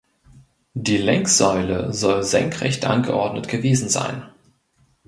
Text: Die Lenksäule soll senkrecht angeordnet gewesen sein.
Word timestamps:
Die 0.73 0.97
Lenksäule 0.97 1.93
soll 1.93 2.23
senkrecht 2.23 2.85
angeordnet 2.87 3.47
gewesen 3.47 3.87
sein. 3.87 4.23